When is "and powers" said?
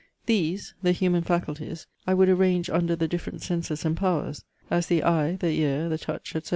3.85-4.43